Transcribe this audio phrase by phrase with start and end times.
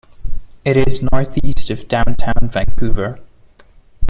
[0.65, 3.19] It is northeast of downtown Vancouver.